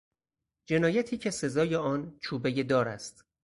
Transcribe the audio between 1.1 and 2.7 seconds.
که سزای آن چوبهی